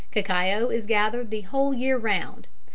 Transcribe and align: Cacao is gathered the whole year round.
Cacao 0.11 0.69
is 0.71 0.87
gathered 0.87 1.29
the 1.29 1.41
whole 1.41 1.75
year 1.75 1.95
round. 1.95 2.47